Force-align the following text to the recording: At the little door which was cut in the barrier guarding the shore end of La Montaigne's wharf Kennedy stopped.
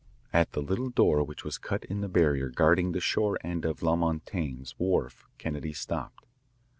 At 0.33 0.53
the 0.53 0.63
little 0.63 0.89
door 0.89 1.23
which 1.23 1.43
was 1.43 1.59
cut 1.59 1.85
in 1.85 2.01
the 2.01 2.07
barrier 2.07 2.49
guarding 2.49 2.91
the 2.91 2.99
shore 2.99 3.37
end 3.43 3.65
of 3.65 3.83
La 3.83 3.95
Montaigne's 3.95 4.73
wharf 4.79 5.27
Kennedy 5.37 5.73
stopped. 5.73 6.25